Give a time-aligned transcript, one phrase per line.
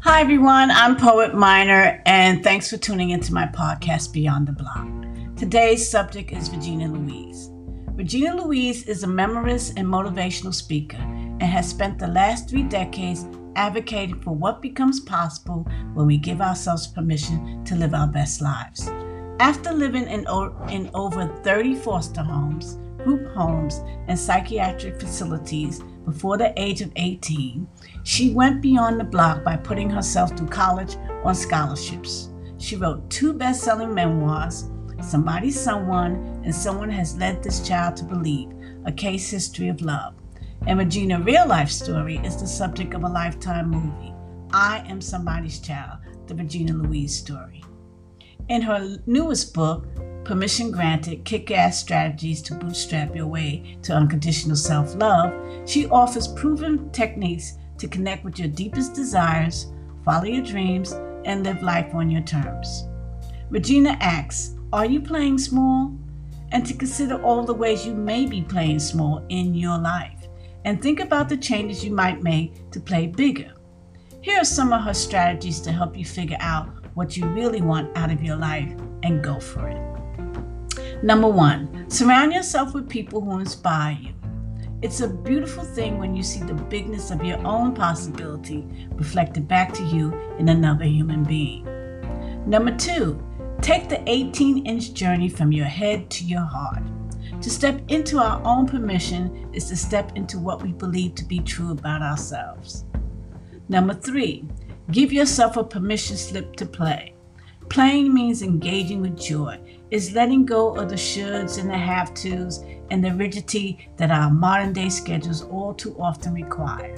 [0.00, 0.70] Hi, everyone.
[0.70, 4.86] I'm Poet Minor, and thanks for tuning into my podcast, Beyond the Block.
[5.36, 7.48] Today's subject is Regina Louise.
[7.94, 13.26] Regina Louise is a memorist and motivational speaker and has spent the last three decades
[13.56, 18.88] advocating for what becomes possible when we give ourselves permission to live our best lives.
[19.40, 20.26] After living in,
[20.70, 27.66] in over 30 foster homes, group homes, and psychiatric facilities before the age of 18,
[28.04, 32.30] she went beyond the block by putting herself through college on scholarships.
[32.58, 34.70] She wrote two best selling memoirs,
[35.02, 38.48] Somebody's Someone, and Someone Has Led This Child to Believe
[38.86, 40.14] A Case History of Love.
[40.66, 44.14] And Regina's real life story is the subject of a lifetime movie,
[44.52, 45.98] I Am Somebody's Child,
[46.28, 47.62] the Regina Louise story.
[48.48, 49.86] In her newest book,
[50.26, 55.32] Permission Granted Kick Ass Strategies to Bootstrap Your Way to Unconditional Self Love,
[55.68, 59.72] she offers proven techniques to connect with your deepest desires,
[60.04, 62.88] follow your dreams, and live life on your terms.
[63.50, 65.96] Regina asks Are you playing small?
[66.50, 70.26] And to consider all the ways you may be playing small in your life,
[70.64, 73.52] and think about the changes you might make to play bigger.
[74.22, 77.96] Here are some of her strategies to help you figure out what you really want
[77.96, 78.72] out of your life
[79.04, 79.95] and go for it.
[81.02, 84.14] Number one, surround yourself with people who inspire you.
[84.82, 89.72] It's a beautiful thing when you see the bigness of your own possibility reflected back
[89.74, 91.64] to you in another human being.
[92.46, 93.22] Number two,
[93.60, 96.82] take the 18 inch journey from your head to your heart.
[97.42, 101.40] To step into our own permission is to step into what we believe to be
[101.40, 102.84] true about ourselves.
[103.68, 104.44] Number three,
[104.92, 107.15] give yourself a permission slip to play.
[107.68, 109.58] Playing means engaging with joy,
[109.90, 114.30] is letting go of the shoulds and the have tos and the rigidity that our
[114.30, 116.94] modern day schedules all too often require.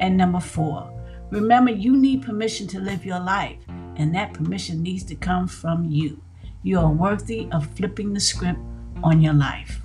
[0.00, 0.90] And number four,
[1.30, 3.58] remember you need permission to live your life,
[3.96, 6.20] and that permission needs to come from you.
[6.62, 8.58] You are worthy of flipping the script
[9.02, 9.80] on your life.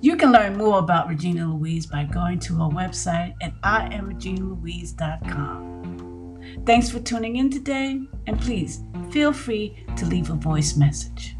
[0.00, 5.75] You can learn more about Regina Louise by going to her website at iamreginalouise.com.
[6.64, 11.35] Thanks for tuning in today, and please feel free to leave a voice message.